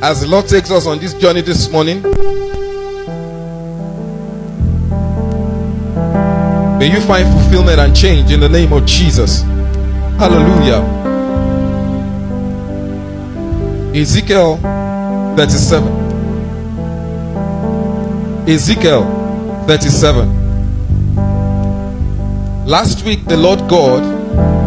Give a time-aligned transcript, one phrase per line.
[0.00, 2.00] As the Lord takes us on this journey this morning,
[6.78, 9.42] may you find fulfillment and change in the name of Jesus.
[10.20, 10.84] Hallelujah.
[13.92, 14.58] Ezekiel
[15.36, 15.88] 37.
[18.48, 19.04] Ezekiel
[19.66, 20.28] 37.
[22.66, 24.04] Last week, the Lord God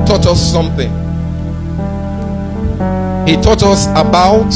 [0.06, 0.92] taught us something.
[3.26, 4.52] He taught us about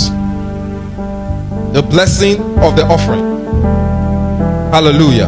[1.76, 3.20] the blessing of the offering.
[4.72, 5.28] Hallelujah.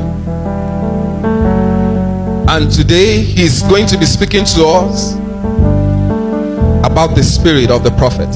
[2.48, 5.16] And today, He's going to be speaking to us
[6.86, 8.34] about the spirit of the prophet.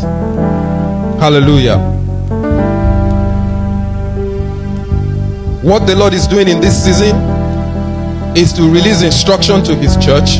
[1.21, 1.77] Hallelujah.
[5.63, 7.15] What the Lord is doing in this season
[8.35, 10.39] is to release instruction to his church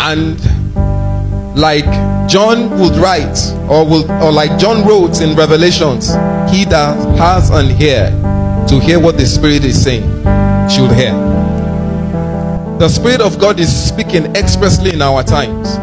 [0.00, 0.40] and
[1.54, 3.38] like John would write
[3.68, 6.08] or will or like John wrote in Revelations
[6.50, 8.10] he that has an ear
[8.68, 10.02] to hear what the spirit is saying
[10.68, 11.12] should hear.
[12.78, 15.76] The spirit of God is speaking expressly in our times.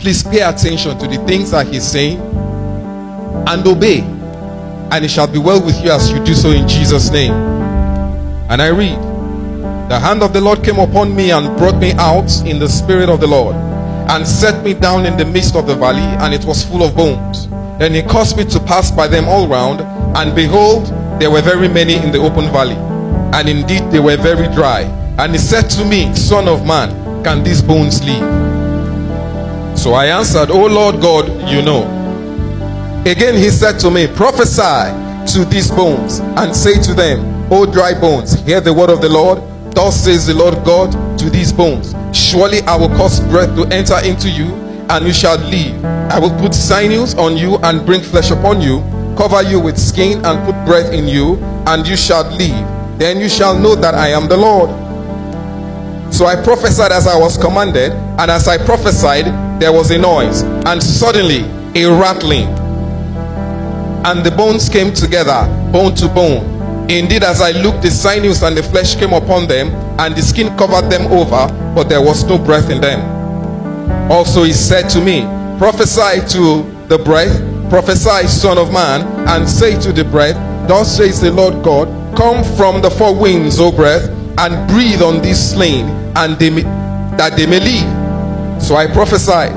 [0.00, 4.00] Please pay attention to the things that he's saying and obey
[4.92, 7.32] and it shall be well with you as you do so in Jesus name.
[7.32, 8.98] And I read
[9.88, 13.08] the hand of the Lord came upon me and brought me out in the spirit
[13.08, 13.69] of the Lord
[14.10, 16.96] and set me down in the midst of the valley, and it was full of
[16.96, 17.48] bones.
[17.78, 19.80] Then he caused me to pass by them all round,
[20.16, 20.86] and behold,
[21.20, 22.74] there were very many in the open valley,
[23.32, 24.82] and indeed they were very dry.
[25.16, 29.78] And he said to me, Son of man, can these bones live?
[29.78, 31.84] So I answered, O Lord God, you know.
[33.06, 34.90] Again he said to me, Prophesy
[35.34, 39.08] to these bones, and say to them, O dry bones, hear the word of the
[39.08, 39.38] Lord.
[39.74, 43.98] Thus says the Lord God to these bones Surely I will cause breath to enter
[44.04, 44.54] into you,
[44.90, 45.84] and you shall live.
[45.84, 48.80] I will put sinews on you and bring flesh upon you,
[49.16, 52.98] cover you with skin and put breath in you, and you shall live.
[52.98, 54.70] Then you shall know that I am the Lord.
[56.12, 59.26] So I prophesied as I was commanded, and as I prophesied,
[59.60, 61.44] there was a noise, and suddenly
[61.80, 62.48] a rattling,
[64.04, 66.59] and the bones came together, bone to bone
[66.90, 69.68] Indeed, as I looked, the sinews and the flesh came upon them,
[70.00, 73.00] and the skin covered them over, but there was no breath in them.
[74.10, 75.20] Also, he said to me,
[75.56, 77.38] Prophesy to the breath,
[77.70, 80.34] prophesy, Son of Man, and say to the breath,
[80.66, 81.86] Thus says the Lord God,
[82.16, 84.08] Come from the four winds, O breath,
[84.38, 85.86] and breathe on these slain,
[86.16, 86.62] and they may,
[87.16, 88.60] that they may live.
[88.60, 89.52] So I prophesied,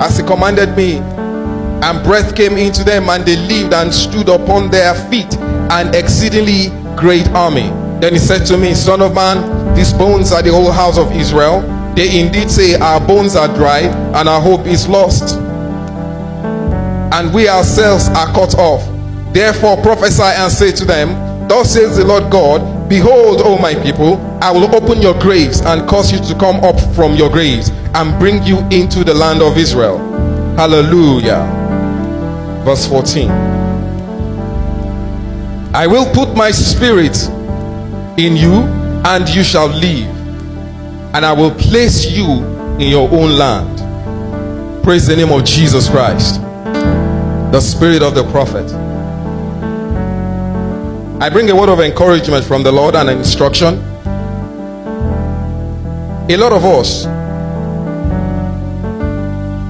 [0.00, 4.70] as he commanded me, and breath came into them, and they lived and stood upon
[4.70, 5.36] their feet
[5.70, 7.70] an exceedingly great army.
[8.00, 11.12] Then he said to me, Son of man, these bones are the whole house of
[11.12, 11.60] Israel.
[11.94, 15.38] They indeed say, Our bones are dry, and our hope is lost.
[17.12, 18.84] And we ourselves are cut off.
[19.32, 24.18] Therefore prophesy and say to them, Thus says the Lord God, Behold, O my people,
[24.42, 28.18] I will open your graves and cause you to come up from your graves and
[28.18, 29.98] bring you into the land of Israel.
[30.56, 31.42] Hallelujah.
[32.64, 33.45] Verse 14.
[35.76, 37.28] I will put my spirit
[38.18, 38.62] in you,
[39.04, 40.08] and you shall live,
[41.14, 42.42] and I will place you
[42.76, 44.82] in your own land.
[44.82, 48.72] Praise the name of Jesus Christ, the spirit of the prophet.
[51.20, 53.74] I bring a word of encouragement from the Lord and instruction.
[56.30, 57.04] A lot of us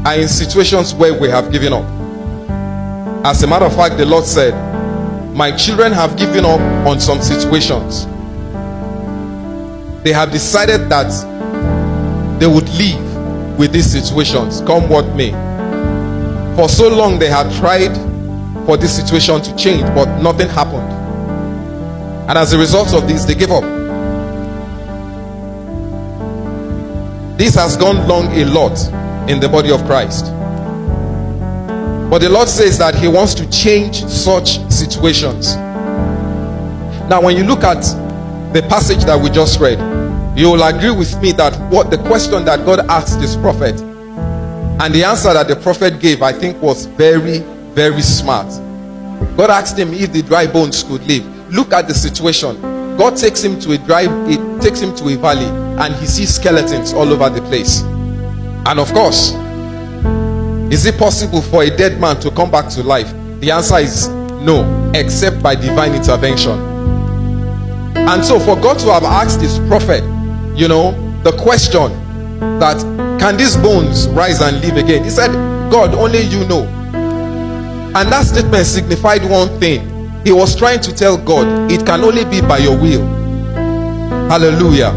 [0.06, 1.84] are in situations where we have given up.
[3.26, 4.54] As a matter of fact, the Lord said,
[5.36, 6.58] my children have given up
[6.88, 8.06] on some situations.
[10.02, 11.10] They have decided that
[12.40, 15.32] they would live with these situations, come what may.
[16.56, 17.94] For so long, they had tried
[18.64, 20.90] for this situation to change, but nothing happened.
[22.30, 23.62] And as a result of this, they gave up.
[27.36, 28.78] This has gone long a lot
[29.28, 30.32] in the body of Christ.
[32.10, 35.56] But the Lord says that He wants to change such situations.
[37.08, 37.82] Now, when you look at
[38.52, 39.78] the passage that we just read,
[40.38, 44.94] you will agree with me that what the question that God asked this prophet and
[44.94, 47.38] the answer that the prophet gave, I think, was very,
[47.72, 48.46] very smart.
[49.36, 51.24] God asked him if the dry bones could live.
[51.50, 52.60] Look at the situation.
[52.98, 55.46] God takes him to a dry, it takes him to a valley,
[55.82, 57.82] and he sees skeletons all over the place.
[58.66, 59.32] And of course,
[60.76, 63.10] is it possible for a dead man to come back to life?
[63.40, 64.08] The answer is
[64.44, 66.52] no, except by divine intervention.
[67.96, 70.04] And so, for God to have asked his prophet,
[70.54, 70.92] you know,
[71.22, 71.90] the question
[72.58, 72.78] that
[73.18, 75.02] can these bones rise and live again?
[75.02, 75.32] He said,
[75.70, 76.64] God, only you know.
[77.96, 79.80] And that statement signified one thing.
[80.26, 83.02] He was trying to tell God, it can only be by your will.
[84.28, 84.90] Hallelujah.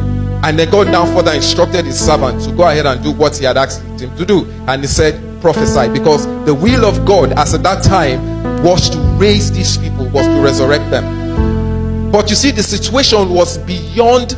[0.43, 3.45] And then God now further instructed his servant to go ahead and do what he
[3.45, 4.45] had asked him to do.
[4.67, 5.89] And he said, prophesy.
[5.89, 10.25] Because the will of God, as at that time, was to raise these people, was
[10.25, 12.11] to resurrect them.
[12.11, 14.33] But you see, the situation was beyond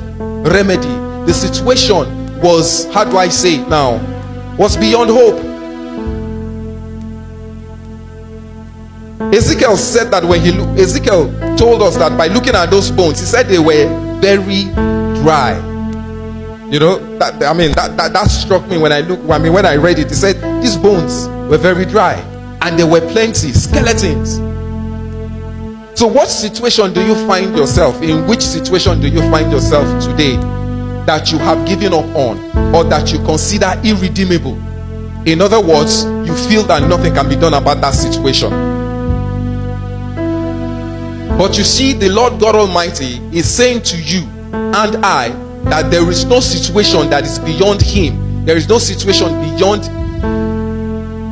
[0.45, 0.87] remedy.
[1.25, 3.99] The situation was, how do I say it now?
[4.57, 5.51] Was beyond hope.
[9.33, 13.19] Ezekiel said that when he looked, Ezekiel told us that by looking at those bones,
[13.19, 13.87] he said they were
[14.19, 14.65] very
[15.23, 15.70] dry.
[16.71, 19.51] You know, that I mean that, that, that struck me when I look I mean
[19.51, 20.07] when I read it.
[20.07, 22.13] He said these bones were very dry
[22.61, 24.37] and there were plenty skeletons.
[25.99, 28.01] So what situation do you find yourself?
[28.01, 30.37] In which situation do you find yourself today
[31.05, 32.39] that you have given up on
[32.73, 34.55] or that you consider irredeemable?
[35.27, 38.49] In other words, you feel that nothing can be done about that situation.
[41.37, 44.21] But you see, the Lord God Almighty is saying to you
[44.53, 48.45] and I that there is no situation that is beyond him.
[48.45, 49.87] There is no situation beyond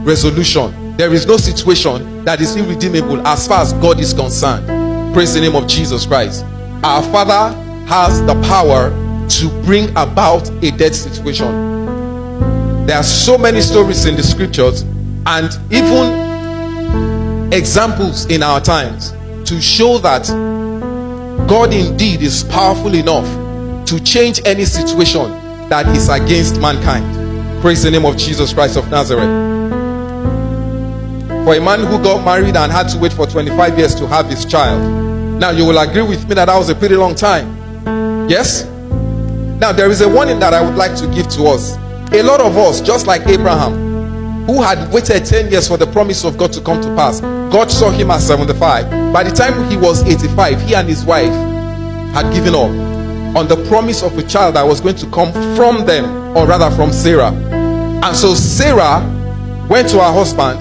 [0.06, 0.98] resolution.
[0.98, 4.66] There is no situation that is irredeemable as far as god is concerned.
[5.14, 6.46] Praise the name of jesus christ.
[6.84, 7.56] Our father
[7.88, 8.90] has the power
[9.30, 12.86] to bring about a dead situation.
[12.86, 14.82] There are so many stories in the scriptures
[15.26, 19.12] and even examples in our times
[19.46, 20.28] to show that
[21.48, 23.26] god indeed is powerful enough
[23.90, 25.32] to change any situation
[25.68, 27.04] that is against mankind.
[27.60, 29.26] Praise the name of Jesus Christ of Nazareth.
[31.44, 34.28] For a man who got married and had to wait for 25 years to have
[34.28, 34.80] his child.
[35.40, 38.30] Now, you will agree with me that that was a pretty long time.
[38.30, 38.66] Yes?
[39.60, 41.76] Now, there is a warning that I would like to give to us.
[42.14, 46.24] A lot of us, just like Abraham, who had waited 10 years for the promise
[46.24, 49.12] of God to come to pass, God saw him at 75.
[49.12, 51.34] By the time he was 85, he and his wife
[52.14, 52.89] had given up
[53.36, 56.74] on the promise of a child that was going to come from them, or rather
[56.76, 57.32] from Sarah.
[57.32, 59.00] And so Sarah
[59.70, 60.60] went to her husband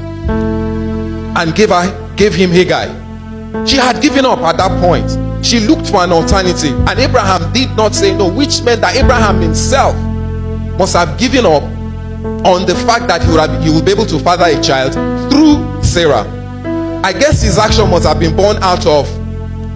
[1.38, 2.87] and gave her gave him Hagar.
[3.67, 5.09] She had given up at that point.
[5.44, 9.41] She looked for an alternative, and Abraham did not say no, which meant that Abraham
[9.41, 9.94] himself
[10.79, 11.62] must have given up
[12.44, 14.93] on the fact that he would, have, he would be able to father a child
[15.31, 16.26] through Sarah.
[17.05, 19.09] I guess his action must have been born out of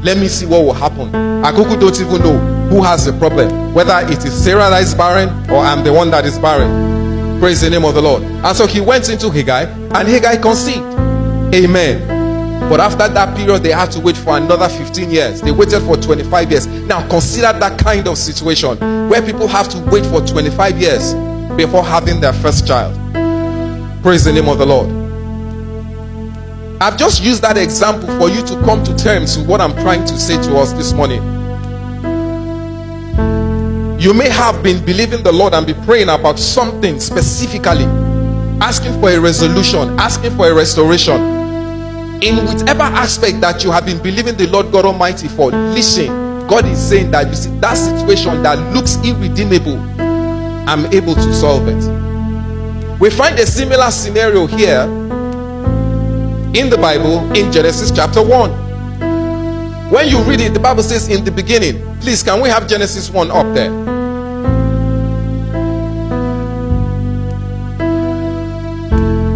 [0.03, 1.13] let me see what will happen.
[1.43, 3.73] Akuku don't even know who has the problem.
[3.75, 7.41] Whether it is Sarah that is barren or I'm the one that is barren.
[7.41, 8.23] Praise the name of the Lord.
[8.23, 10.85] And so he went into Hagar and Hagar conceived.
[11.55, 12.69] Amen.
[12.69, 15.41] But after that period, they had to wait for another 15 years.
[15.43, 16.67] They waited for 25 years.
[16.67, 18.79] Now consider that kind of situation
[19.09, 21.15] where people have to wait for 25 years
[21.57, 22.95] before having their first child.
[24.03, 24.89] Praise the name of the Lord.
[26.81, 30.05] I've just used that example for you to come to terms with what I'm trying
[30.07, 31.42] to say to us this morning.
[34.03, 37.85] You may have been believing the Lord and be praying about something specifically,
[38.61, 41.21] asking for a resolution, asking for a restoration.
[42.21, 46.09] In whichever aspect that you have been believing the Lord God Almighty for, listen,
[46.49, 49.79] God is saying that you see that situation that looks irredeemable,
[50.69, 52.99] I'm able to solve it.
[52.99, 54.83] We find a similar scenario here
[56.61, 58.51] in the Bible in Genesis chapter 1.
[59.93, 61.93] When you read it, the Bible says in the beginning.
[62.01, 64.02] Please, can we have Genesis 1 up there?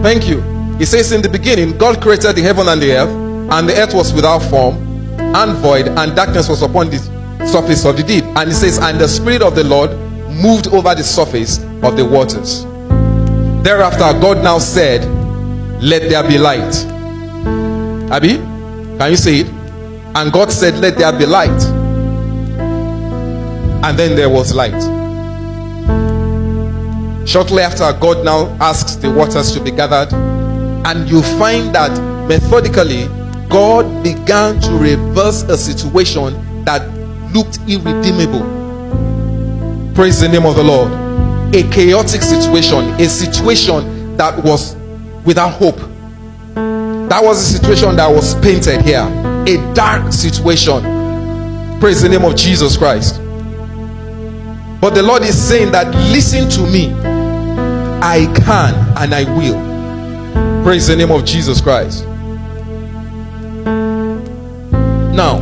[0.06, 0.40] Thank you.
[0.78, 3.08] He says, In the beginning, God created the heaven and the earth,
[3.50, 4.76] and the earth was without form
[5.18, 6.98] and void, and darkness was upon the
[7.44, 8.22] surface of the deep.
[8.36, 9.90] And he says, And the Spirit of the Lord
[10.30, 12.62] moved over the surface of the waters.
[13.64, 15.04] Thereafter, God now said,
[15.82, 16.72] Let there be light.
[18.12, 18.36] Abby,
[18.98, 19.48] can you say it?
[20.14, 21.64] And God said, Let there be light.
[23.82, 24.95] And then there was light.
[27.26, 30.12] Shortly after, God now asks the waters to be gathered,
[30.86, 31.90] and you find that
[32.28, 33.08] methodically,
[33.48, 36.86] God began to reverse a situation that
[37.34, 38.44] looked irredeemable.
[39.94, 40.92] Praise the name of the Lord.
[41.54, 44.76] A chaotic situation, a situation that was
[45.24, 45.78] without hope.
[46.54, 49.02] That was a situation that was painted here.
[49.48, 50.80] A dark situation.
[51.80, 53.20] Praise the name of Jesus Christ.
[54.80, 57.15] But the Lord is saying that listen to me.
[58.08, 60.62] I can and I will.
[60.62, 62.04] Praise the name of Jesus Christ.
[65.12, 65.40] Now,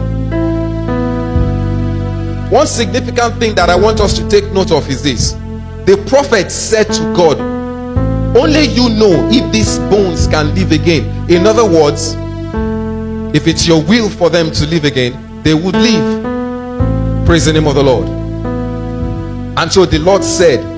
[2.48, 5.32] one significant thing that I want us to take note of is this
[5.84, 7.38] the prophet said to God,
[8.34, 11.30] Only you know if these bones can live again.
[11.30, 12.14] In other words,
[13.36, 17.26] if it's your will for them to live again, they would live.
[17.26, 18.08] Praise the name of the Lord.
[19.58, 20.73] And so the Lord said,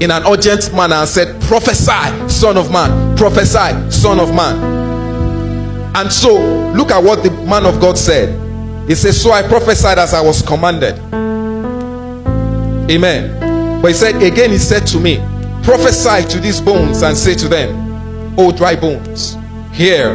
[0.00, 4.74] in an urgent manner, and said, Prophesy, Son of Man, prophesy, Son of Man.
[5.96, 8.40] And so, look at what the man of God said.
[8.88, 10.98] He says, So I prophesied as I was commanded.
[12.90, 13.80] Amen.
[13.80, 15.16] But he said, Again, he said to me,
[15.62, 19.36] Prophesy to these bones and say to them, O dry bones,
[19.72, 20.12] hear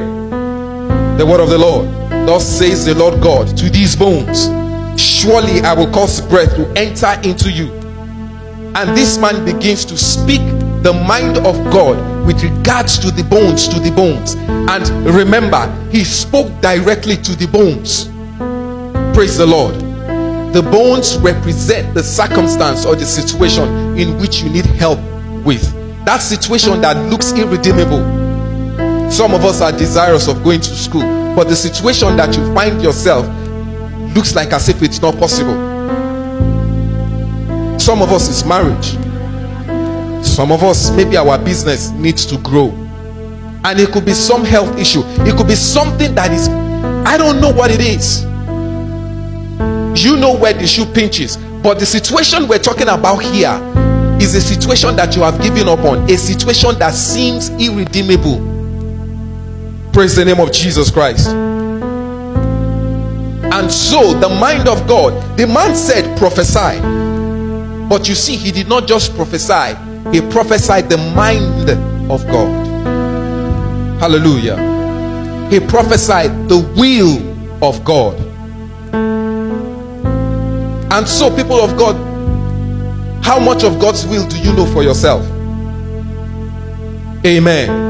[1.18, 1.88] the word of the Lord.
[2.28, 4.48] Thus says the Lord God to these bones,
[5.02, 7.79] Surely I will cause breath to enter into you.
[8.80, 10.40] And this man begins to speak
[10.84, 14.36] the mind of God with regards to the bones, to the bones.
[14.38, 18.06] And remember, he spoke directly to the bones.
[19.14, 19.76] Praise the Lord.
[20.54, 25.00] The bones represent the circumstance or the situation in which you need help
[25.44, 25.62] with.
[26.06, 29.12] That situation that looks irredeemable.
[29.12, 31.02] Some of us are desirous of going to school,
[31.36, 33.28] but the situation that you find yourself
[34.16, 35.69] looks like as if it's not possible.
[37.80, 38.98] Some of us is marriage.
[40.26, 42.70] Some of us, maybe our business needs to grow.
[43.64, 45.02] And it could be some health issue.
[45.26, 46.50] It could be something that is,
[47.08, 48.24] I don't know what it is.
[50.06, 51.38] You know where the shoe pinches.
[51.38, 53.60] But the situation we're talking about here
[54.22, 58.40] is a situation that you have given up on, a situation that seems irredeemable.
[59.94, 61.30] Praise the name of Jesus Christ.
[63.52, 67.09] And so, the mind of God, the man said, prophesy.
[67.90, 69.76] But you see, he did not just prophesy,
[70.12, 71.72] he prophesied the mind
[72.12, 72.68] of God.
[74.00, 74.58] Hallelujah.
[75.50, 77.18] He prophesied the will
[77.64, 78.16] of God.
[80.92, 81.96] And so, people of God,
[83.26, 85.26] how much of God's will do you know for yourself?
[87.26, 87.90] Amen.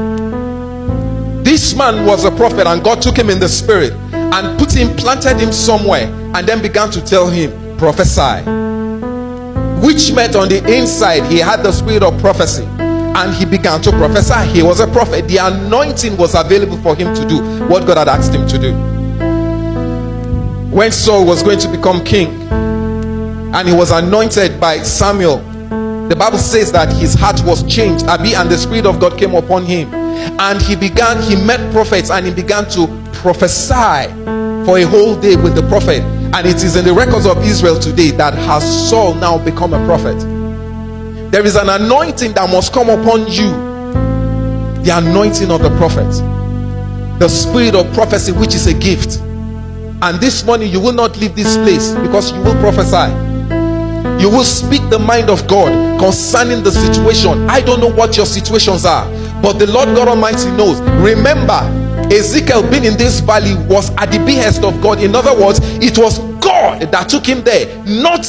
[1.44, 4.96] This man was a prophet, and God took him in the spirit and put him,
[4.96, 8.69] planted him somewhere, and then began to tell him, prophesy.
[9.82, 12.64] Which meant on the inside, he had the spirit of prophecy
[13.20, 14.48] and he began to prophesy.
[14.50, 15.26] He was a prophet.
[15.26, 18.72] The anointing was available for him to do what God had asked him to do.
[20.70, 22.40] When Saul was going to become king,
[23.52, 25.38] and he was anointed by Samuel.
[26.08, 29.34] The Bible says that his heart was changed, Abi, and the Spirit of God came
[29.34, 29.92] upon him.
[29.92, 34.12] And he began, he met prophets and he began to prophesy
[34.64, 36.02] for a whole day with the prophet.
[36.32, 39.84] And it is in the records of Israel today that has Saul now become a
[39.84, 40.18] prophet.
[41.32, 43.50] There is an anointing that must come upon you
[44.82, 46.08] the anointing of the prophet,
[47.18, 49.18] the spirit of prophecy, which is a gift.
[50.02, 53.12] And this morning, you will not leave this place because you will prophesy.
[54.22, 57.48] You will speak the mind of God concerning the situation.
[57.48, 59.06] I don't know what your situations are,
[59.42, 60.80] but the Lord God Almighty knows.
[61.02, 61.60] Remember,
[62.12, 65.00] Ezekiel being in this valley was at the behest of God.
[65.00, 68.26] In other words, it was God that took him there, not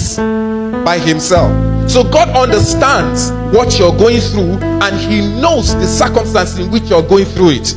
[0.86, 1.50] by himself.
[1.90, 7.02] So God understands what you're going through and he knows the circumstances in which you're
[7.02, 7.76] going through it.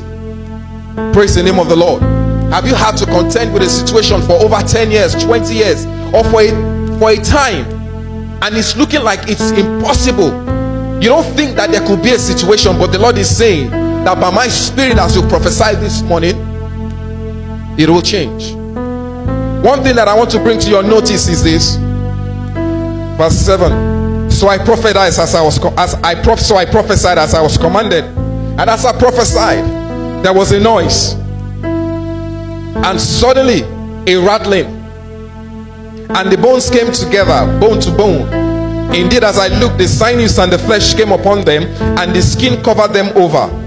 [1.13, 2.03] Praise the name of the Lord.
[2.53, 6.23] Have you had to contend with a situation for over 10 years, 20 years, or
[6.25, 7.65] for a, for a time
[8.43, 10.31] and it's looking like it's impossible?
[11.03, 13.71] You don't think that there could be a situation, but the Lord is saying
[14.05, 16.37] that by my spirit, as you prophesy this morning,
[17.79, 18.53] it will change.
[19.65, 21.77] One thing that I want to bring to your notice is this.
[23.17, 23.95] Verse 7
[24.35, 27.57] so i prophesied as i was as i prof- so i prophesied as i was
[27.57, 28.05] commanded.
[28.05, 29.65] And as i prophesied
[30.25, 31.15] there was a noise.
[31.63, 33.63] And suddenly
[34.13, 34.67] a rattling.
[36.11, 38.27] And the bones came together bone to bone.
[38.93, 41.63] Indeed as i looked the sinews and the flesh came upon them
[41.99, 43.64] and the skin covered them over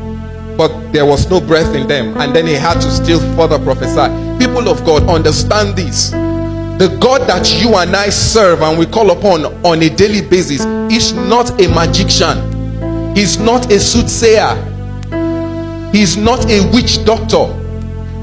[0.57, 4.07] but there was no breath in them and then he had to still further prophesy
[4.37, 6.11] people of god understand this
[6.77, 10.63] the God that you and I serve and we call upon on a daily basis
[10.93, 13.15] is not a magician.
[13.15, 14.53] He's not a soothsayer.
[15.91, 17.47] He's not a witch doctor.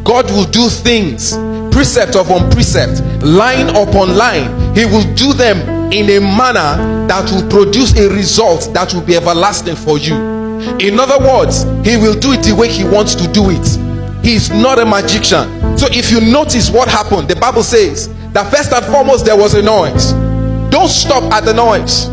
[0.04, 1.32] God will do things
[1.74, 4.46] precept upon precept, line upon line.
[4.76, 5.58] He will do them
[5.92, 10.14] in a manner that will produce a result that will be everlasting for you.
[10.80, 13.66] In other words, He will do it the way He wants to do it.
[14.24, 15.78] He is not a magician.
[15.78, 19.54] So if you notice what happened, the Bible says that first and foremost there was
[19.54, 20.12] a noise.
[20.70, 22.08] Don't stop at the noise.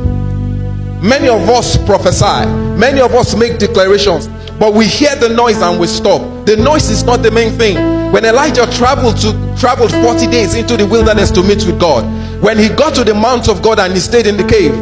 [1.02, 2.46] Many of us prophesy,
[2.78, 4.28] many of us make declarations,
[4.60, 6.22] but we hear the noise and we stop.
[6.46, 8.12] The noise is not the main thing.
[8.12, 12.04] When Elijah traveled to traveled 40 days into the wilderness to meet with God,
[12.44, 14.74] when he got to the mount of God and he stayed in the cave,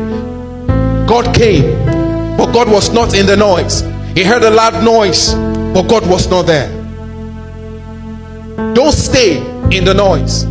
[1.07, 1.63] God came,
[2.39, 3.81] but God was not in the noise.
[4.15, 5.35] He heard a loud noise
[5.73, 6.67] but God was not there.
[8.73, 9.37] Don't stay
[9.75, 10.45] in the noise.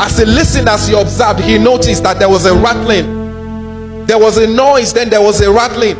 [0.00, 4.06] As he listened, as he observed, he noticed that there was a rattling.
[4.06, 5.96] There was a noise, then there was a rattling.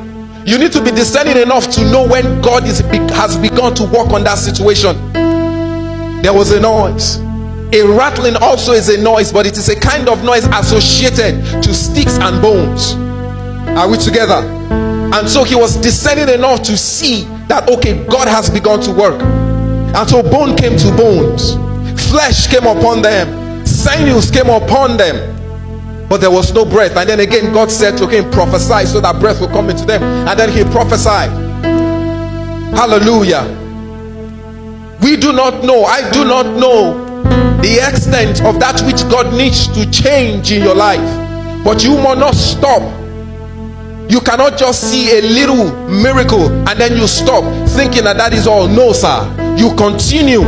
[0.47, 4.11] You need to be discerning enough to know when God is, has begun to work
[4.11, 5.13] on that situation.
[6.23, 7.19] There was a noise.
[7.73, 11.75] A rattling also is a noise, but it is a kind of noise associated to
[11.75, 12.95] sticks and bones.
[13.77, 14.58] Are we together?
[15.15, 19.21] And so he was discerning enough to see that, okay, God has begun to work.
[19.23, 21.55] And so bone came to bones,
[22.11, 25.35] flesh came upon them, sinews came upon them,
[26.09, 26.97] but there was no breath.
[26.97, 30.03] And then again, God said to him, prophesy so that breath will come into them.
[30.03, 31.31] And then he prophesied.
[32.75, 33.45] Hallelujah.
[35.03, 37.05] We do not know, I do not know
[37.61, 41.65] the extent of that which God needs to change in your life.
[41.65, 42.83] But you must not stop.
[44.09, 48.47] You cannot just see a little miracle and then you stop thinking that that is
[48.47, 48.67] all.
[48.67, 49.23] No, sir.
[49.59, 50.43] You continue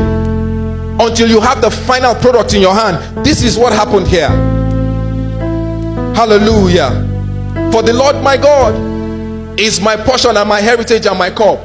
[1.00, 3.24] until you have the final product in your hand.
[3.24, 4.28] This is what happened here.
[6.14, 6.90] Hallelujah.
[7.72, 11.58] For the Lord my God is my portion and my heritage and my cup.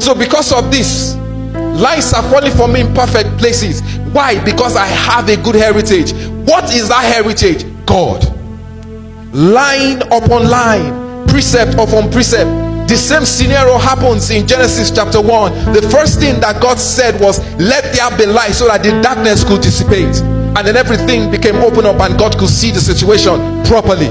[0.00, 1.14] So, because of this,
[1.54, 3.82] lines are falling for me in perfect places.
[4.12, 4.42] Why?
[4.44, 6.12] Because I have a good heritage.
[6.48, 7.64] What is that heritage?
[7.84, 8.24] God.
[9.34, 12.48] Line upon line, precept upon precept.
[12.88, 15.74] The same scenario happens in Genesis chapter 1.
[15.74, 19.44] The first thing that God said was, Let there be light so that the darkness
[19.44, 20.16] could dissipate.
[20.56, 24.08] And then everything became open up and God could see the situation properly.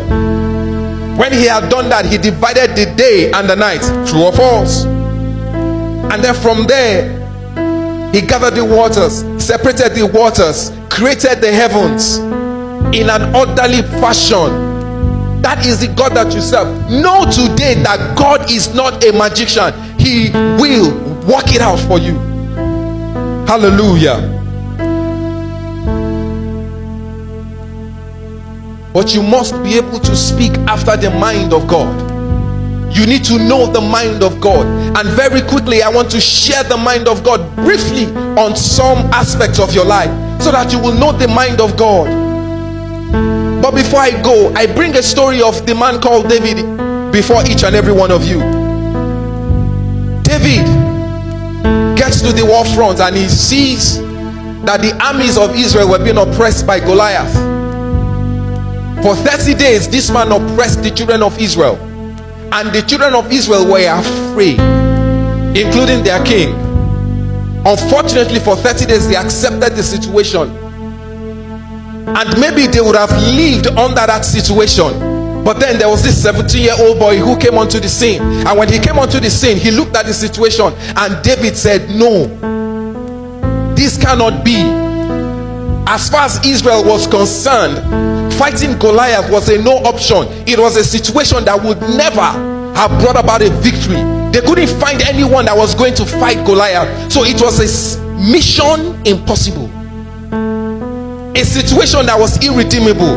[1.18, 4.86] When he had done that, he divided the day and the night, true or false.
[4.86, 7.10] And then from there,
[8.14, 12.18] he gathered the waters, separated the waters, created the heavens
[12.96, 14.67] in an orderly fashion.
[15.42, 16.68] That is the God that you serve.
[16.90, 20.92] Know today that God is not a magician, He will
[21.26, 22.14] work it out for you.
[23.48, 24.34] Hallelujah.
[28.94, 32.08] But you must be able to speak after the mind of God.
[32.96, 34.66] You need to know the mind of God.
[34.98, 38.06] And very quickly, I want to share the mind of God briefly
[38.42, 40.10] on some aspects of your life
[40.42, 42.27] so that you will know the mind of God.
[43.68, 46.56] But before I go, I bring a story of the man called David
[47.12, 48.40] before each and every one of you.
[50.24, 50.64] David
[51.98, 54.00] gets to the war front and he sees
[54.64, 57.34] that the armies of Israel were being oppressed by Goliath.
[59.04, 61.76] For 30 days, this man oppressed the children of Israel.
[62.54, 64.62] And the children of Israel were afraid,
[65.60, 66.56] including their king.
[67.66, 70.67] Unfortunately, for 30 days, they accepted the situation.
[72.08, 75.18] And maybe they would have lived under that situation.
[75.44, 78.22] But then there was this 17 year old boy who came onto the scene.
[78.22, 80.74] And when he came onto the scene, he looked at the situation.
[80.96, 82.28] And David said, No,
[83.76, 84.58] this cannot be.
[85.90, 90.28] As far as Israel was concerned, fighting Goliath was a no option.
[90.48, 92.22] It was a situation that would never
[92.76, 93.96] have brought about a victory.
[94.32, 97.12] They couldn't find anyone that was going to fight Goliath.
[97.12, 99.77] So it was a mission impossible.
[101.38, 103.14] A situation that was irredeemable.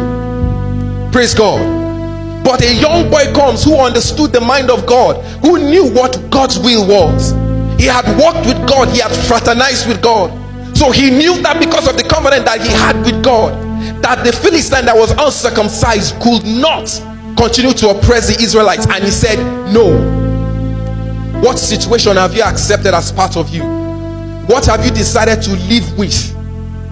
[1.10, 2.44] Praise God.
[2.44, 6.58] But a young boy comes who understood the mind of God, who knew what God's
[6.58, 7.32] will was.
[7.80, 10.28] He had walked with God, he had fraternized with God.
[10.76, 13.56] So he knew that because of the covenant that he had with God,
[14.02, 16.92] that the Philistine that was uncircumcised could not
[17.38, 18.86] continue to oppress the Israelites.
[18.86, 19.38] And he said,
[19.72, 19.96] No.
[21.40, 23.62] What situation have you accepted as part of you?
[24.44, 26.39] What have you decided to live with?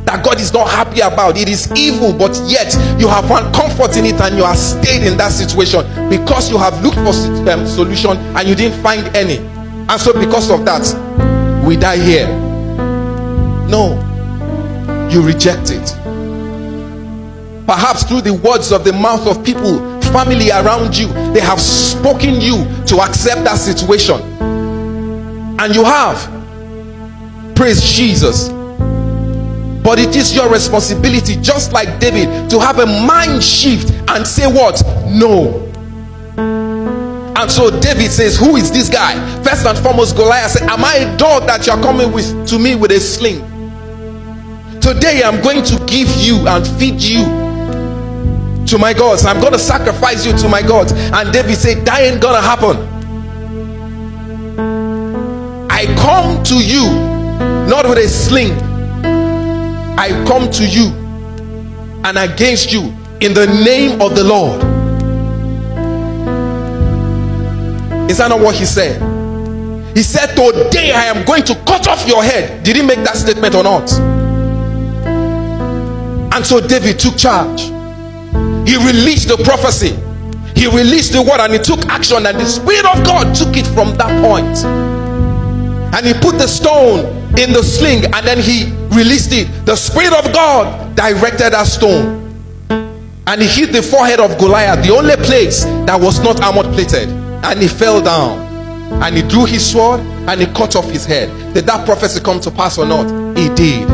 [0.08, 1.36] That God is not happy about.
[1.36, 5.06] It is evil, but yet you have found comfort in it and you are stayed
[5.06, 7.12] in that situation because you have looked for
[7.50, 9.36] um, solution and you didn't find any.
[9.36, 10.82] And so, because of that,
[11.62, 12.26] we die here.
[13.68, 14.00] No,
[15.12, 15.94] you reject it
[17.68, 19.78] perhaps through the words of the mouth of people,
[20.10, 24.18] family around you, they have spoken you to accept that situation.
[25.60, 26.16] And you have.
[27.54, 28.48] Praise Jesus.
[29.88, 34.46] But it is your responsibility, just like David, to have a mind shift and say,
[34.46, 34.82] What?
[35.06, 35.64] No.
[36.36, 39.14] And so David says, Who is this guy?
[39.42, 42.74] First and foremost, Goliath said, Am I a dog that you're coming with to me
[42.74, 43.40] with a sling?
[44.78, 47.24] Today I'm going to give you and feed you
[48.66, 49.24] to my gods.
[49.24, 50.92] I'm going to sacrifice you to my gods.
[50.92, 52.76] And David said, That ain't going to happen.
[55.70, 56.84] I come to you
[57.70, 58.67] not with a sling.
[59.98, 60.90] I come to you
[62.04, 64.62] and against you in the name of the Lord.
[68.08, 69.02] Is that not what he said?
[69.96, 72.62] He said, Today I am going to cut off your head.
[72.62, 73.92] Did he make that statement or not?
[76.32, 77.62] And so David took charge.
[78.68, 79.98] He released the prophecy,
[80.54, 82.24] he released the word, and he took action.
[82.24, 84.64] And the Spirit of God took it from that point.
[85.92, 87.00] And he put the stone
[87.36, 89.46] in the sling and then he released it.
[89.64, 92.26] The Spirit of God directed that stone.
[93.26, 97.08] And he hit the forehead of Goliath, the only place that was not armor plated.
[97.08, 98.46] And he fell down.
[99.02, 101.28] And he drew his sword and he cut off his head.
[101.54, 103.06] Did that prophecy come to pass or not?
[103.36, 103.86] He did.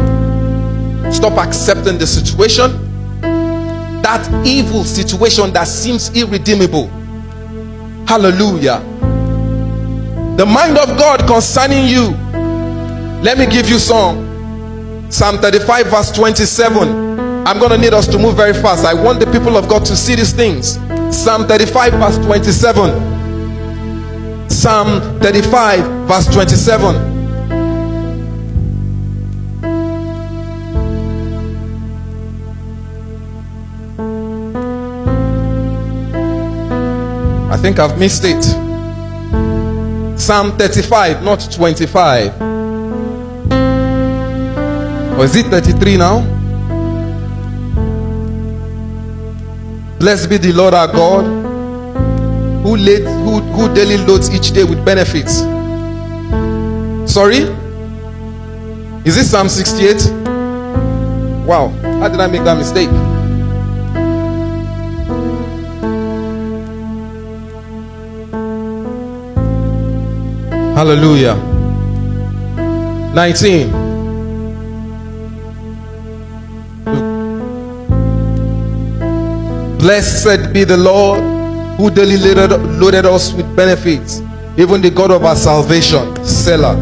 [1.13, 2.71] Stop accepting the situation.
[4.03, 6.87] That evil situation that seems irredeemable.
[8.07, 8.79] Hallelujah.
[10.37, 12.11] The mind of God concerning you.
[13.23, 14.24] Let me give you some.
[15.11, 17.47] Psalm 35, verse 27.
[17.47, 18.85] I'm going to need us to move very fast.
[18.85, 20.79] I want the people of God to see these things.
[21.15, 24.51] Psalm 35, verse 27.
[24.51, 27.13] Psalm 35, verse 27.
[37.51, 38.43] I think I've missed it.
[40.19, 42.54] Psalm 35, not 25.
[45.19, 46.21] Or is it 33 now?
[49.99, 51.25] Blessed be the Lord our God
[52.65, 55.39] who, laid, who, who daily loads each day with benefits.
[57.11, 57.47] Sorry?
[59.05, 60.11] Is this Psalm 68?
[61.47, 61.69] Wow,
[62.01, 62.89] how did I make that mistake?
[70.75, 71.37] Hallelujah.
[73.15, 73.84] 19.
[79.85, 81.21] Blessed be the Lord
[81.77, 84.23] who daily loaded, us with benefits,
[84.57, 86.75] even the God of our salvation, Selah.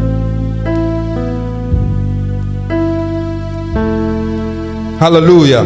[4.99, 5.65] Hallelujah.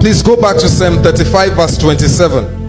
[0.00, 2.61] Please go back to Psalm 35, verse 27.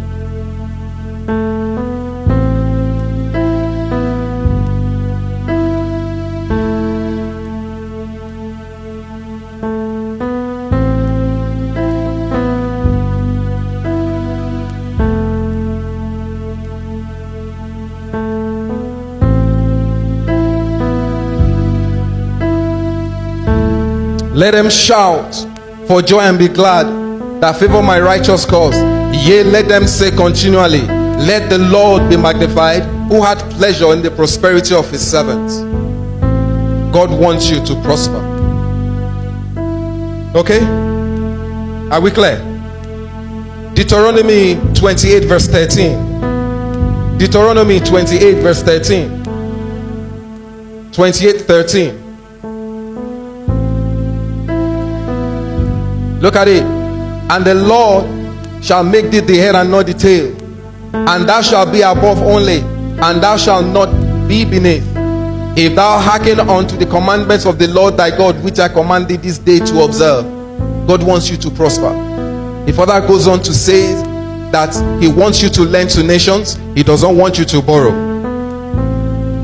[24.33, 25.35] Let them shout
[25.87, 26.87] for joy and be glad
[27.39, 28.75] that favor my righteous cause.
[29.25, 34.09] Yea, let them say continually, Let the Lord be magnified, who had pleasure in the
[34.09, 35.59] prosperity of his servants.
[36.91, 38.17] God wants you to prosper.
[40.35, 40.63] Okay?
[41.91, 42.39] Are we clear?
[43.75, 47.17] Deuteronomy 28, verse 13.
[47.19, 49.23] Deuteronomy 28, verse 13.
[50.91, 52.02] 28, 13.
[56.23, 56.63] Look at it.
[56.63, 58.05] And the Lord
[58.63, 60.33] shall make thee the head and not the tail.
[60.93, 63.91] And thou shalt be above only, and thou shalt not
[64.29, 64.87] be beneath.
[65.57, 69.17] If thou hearken unto the commandments of the Lord thy God, which I command thee
[69.17, 70.23] this day to observe,
[70.87, 71.91] God wants you to prosper.
[72.67, 73.93] If further goes on to say
[74.51, 77.91] that He wants you to lend to nations, He doesn't want you to borrow.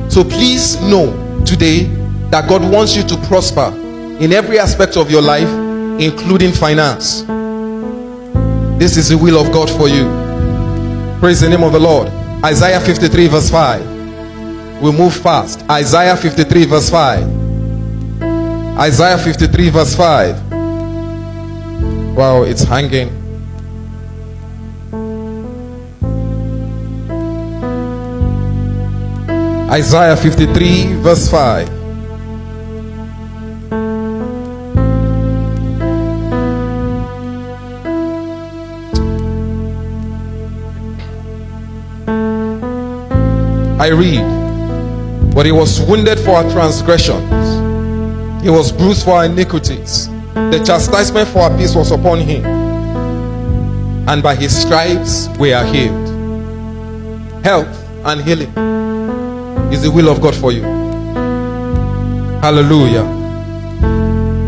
[0.09, 1.83] So please know today
[2.29, 3.73] that God wants you to prosper
[4.21, 5.49] in every aspect of your life,
[5.99, 7.23] including finance.
[8.79, 10.07] This is the will of God for you.
[11.19, 12.07] Praise the name of the Lord.
[12.43, 14.81] Isaiah 53, verse 5.
[14.81, 15.69] We move fast.
[15.69, 18.21] Isaiah 53, verse 5.
[18.79, 20.53] Isaiah 53, verse 5.
[22.15, 23.09] Wow, it's hanging.
[29.69, 31.78] Isaiah 53, verse 5.
[43.79, 50.09] I read, But he was wounded for our transgressions, he was bruised for our iniquities.
[50.33, 52.43] The chastisement for our peace was upon him,
[54.09, 56.07] and by his stripes we are healed.
[57.43, 58.51] Health and healing
[59.71, 60.63] is the will of God for you.
[62.41, 63.05] Hallelujah.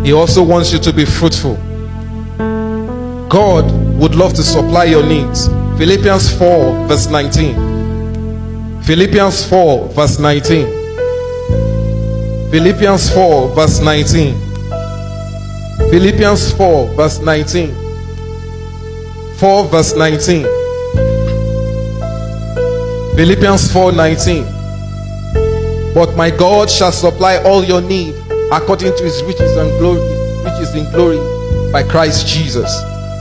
[0.03, 1.55] He also wants you to be fruitful.
[3.29, 5.47] God would love to supply your needs.
[5.77, 7.70] Philippians 4, verse 19.
[8.83, 10.67] Philippians 4, verse 19.
[12.51, 14.35] Philippians 4, verse 19.
[15.89, 17.75] Philippians 4, verse 19.
[19.37, 20.61] 4, verse 19.
[23.15, 24.45] Philippians 4:19.
[25.93, 28.15] But my God shall supply all your need
[28.51, 30.01] according to his riches and glory,
[30.43, 31.19] riches in glory
[31.71, 32.71] by Christ Jesus.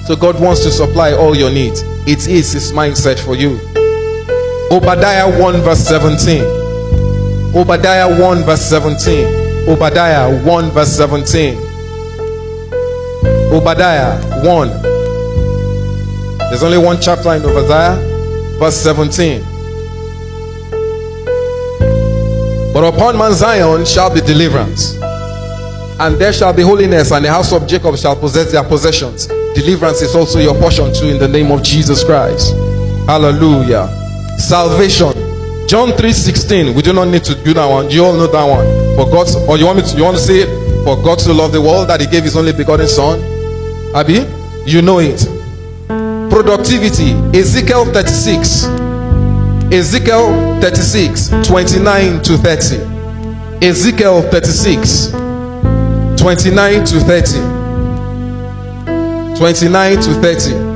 [0.06, 1.82] So God wants to supply all your needs.
[2.06, 3.58] It is his mindset for you.
[4.70, 6.44] Obadiah 1 verse 17.
[7.56, 9.68] Obadiah 1 verse 17.
[9.68, 11.58] Obadiah 1 verse 17.
[13.52, 14.68] Obadiah 1.
[16.50, 17.96] There's only one chapter in Obadiah,
[18.58, 19.42] verse 17.
[22.72, 24.94] But upon Mount Zion shall be deliverance,
[26.00, 29.26] and there shall be holiness, and the house of Jacob shall possess their possessions.
[29.54, 32.52] Deliverance is also your portion too in the name of Jesus Christ.
[33.06, 33.99] Hallelujah.
[34.40, 35.12] Salvation.
[35.68, 36.74] John 3:16.
[36.74, 37.90] We do not need to do that one.
[37.90, 38.66] You all know that one.
[38.96, 40.48] For God's or you want me to you want to say it?
[40.84, 43.22] For God to love the world that he gave his only begotten son.
[43.94, 44.26] Abi,
[44.66, 45.26] you know it.
[46.30, 47.14] Productivity.
[47.38, 48.66] Ezekiel 36.
[49.72, 52.80] Ezekiel 36, 29 to 30.
[53.64, 55.10] Ezekiel 36,
[56.16, 57.38] 29 to 30.
[59.38, 60.69] 29 to 30.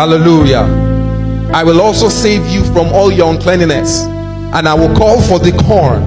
[0.00, 0.64] Hallelujah.
[1.52, 5.52] I will also save you from all your uncleanness, and I will call for the
[5.68, 6.02] corn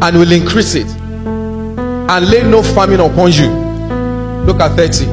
[0.00, 3.48] and will increase it, and lay no famine upon you.
[4.46, 5.06] Look at 30.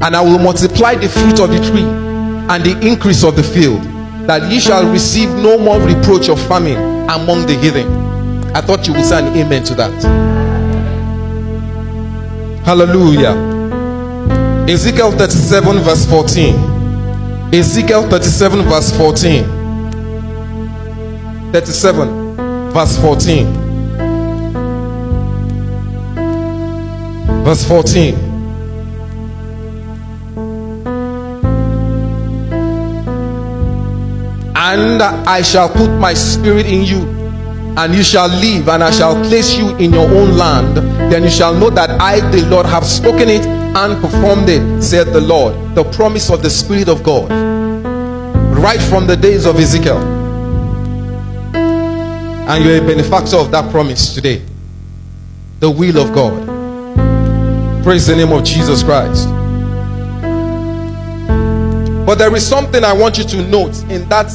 [0.00, 3.82] And I will multiply the fruit of the tree and the increase of the field,
[4.26, 6.78] that ye shall receive no more reproach of famine
[7.10, 7.86] among the heathen.
[8.56, 9.92] I thought you would say an amen to that.
[12.64, 13.36] Hallelujah.
[14.66, 16.77] Ezekiel 37, verse 14.
[17.50, 19.42] Ezekiel 37, verse 14.
[21.50, 22.36] 37,
[22.72, 23.46] verse 14.
[27.44, 28.14] Verse 14.
[34.54, 37.08] And I shall put my spirit in you,
[37.78, 40.76] and you shall live, and I shall place you in your own land.
[41.10, 45.06] Then you shall know that I, the Lord, have spoken it and performed it, said
[45.08, 45.54] the Lord.
[45.76, 47.30] The promise of the Spirit of God,
[48.58, 49.98] right from the days of Ezekiel.
[51.54, 54.42] And you're a benefactor of that promise today.
[55.60, 56.46] The will of God.
[57.84, 59.28] Praise the name of Jesus Christ.
[62.04, 64.34] But there is something I want you to note in that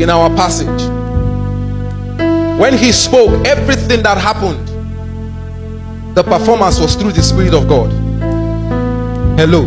[0.00, 0.82] in our passage.
[2.60, 4.75] When he spoke, everything that happened,
[6.16, 7.92] the performance was through the Spirit of God.
[9.38, 9.66] Hello.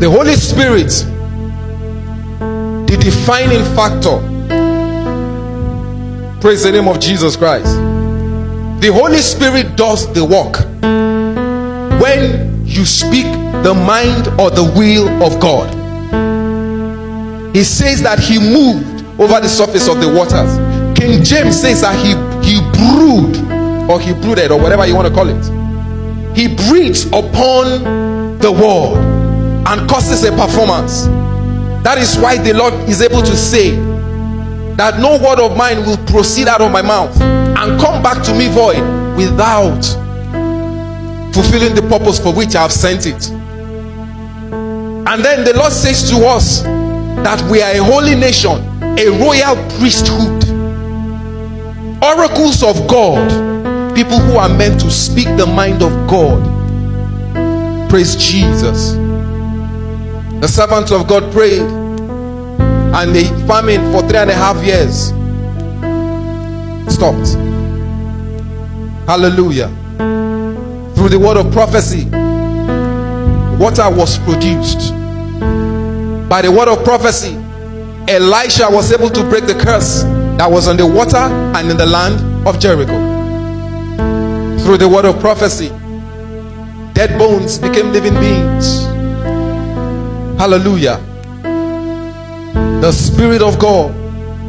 [0.00, 0.90] The Holy Spirit,
[2.88, 4.18] the defining factor.
[6.40, 7.76] Praise the name of Jesus Christ.
[8.80, 10.58] The Holy Spirit does the work
[12.02, 13.26] when you speak
[13.62, 15.72] the mind or the will of God.
[17.54, 20.58] He says that he moved over the surface of the waters.
[20.98, 23.43] King James says that he, he brewed
[23.88, 25.44] or he brooded or whatever you want to call it.
[26.36, 31.04] He breathes upon the world and causes a performance.
[31.84, 33.70] That is why the Lord is able to say
[34.76, 38.34] that no word of mine will proceed out of my mouth and come back to
[38.34, 38.82] me void
[39.16, 39.84] without
[41.32, 43.30] fulfilling the purpose for which I have sent it.
[45.06, 48.58] And then the Lord says to us that we are a holy nation,
[48.98, 50.42] a royal priesthood,
[52.02, 53.53] oracles of God,
[53.94, 56.40] people who are meant to speak the mind of God.
[57.88, 58.94] Praise Jesus.
[60.40, 65.08] The servants of God prayed, and the famine for three and a half years
[66.92, 67.34] stopped.
[69.06, 69.70] Hallelujah
[71.04, 72.06] through the word of prophecy,
[73.62, 74.90] water was produced.
[76.30, 77.34] By the word of prophecy,
[78.08, 80.02] Elisha was able to break the curse
[80.38, 83.13] that was on the water and in the land of Jericho.
[84.64, 85.68] Through the word of prophecy,
[86.94, 88.86] dead bones became living beings.
[90.38, 90.96] Hallelujah.
[92.80, 93.94] The Spirit of God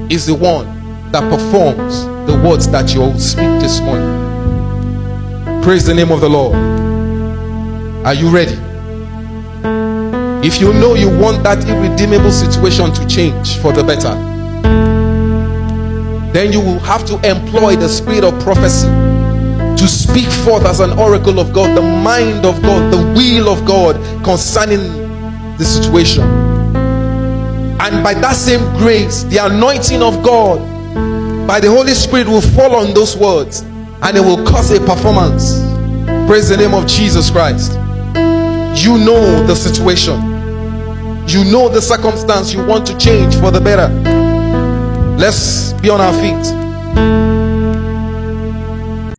[0.10, 4.08] is the one that performs the words that you will speak this morning.
[5.62, 6.56] Praise the name of the Lord.
[8.06, 8.58] Are you ready?
[10.48, 14.16] If you know you want that irredeemable situation to change for the better,
[16.32, 19.05] then you will have to employ the spirit of prophecy
[19.78, 23.66] to speak forth as an oracle of God, the mind of God, the will of
[23.66, 24.80] God concerning
[25.58, 26.24] the situation.
[27.80, 30.60] And by that same grace, the anointing of God
[31.48, 35.60] by the Holy Spirit will fall on those words and it will cause a performance.
[36.28, 37.74] Praise the name of Jesus Christ.
[38.84, 40.16] You know the situation.
[41.28, 43.88] You know the circumstance you want to change for the better.
[45.18, 46.65] Let's be on our feet.